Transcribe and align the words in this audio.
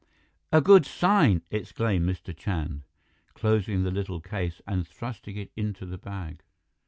"A 0.51 0.61
good 0.61 0.83
sign!" 0.87 1.43
exclaimed 1.51 2.09
Mr. 2.09 2.35
Chand, 2.35 2.81
closing 3.35 3.83
the 3.83 3.91
little 3.91 4.19
case 4.19 4.59
and 4.65 4.87
thrusting 4.87 5.37
it 5.37 5.51
into 5.55 5.85
the 5.85 5.99
bag. 5.99 6.41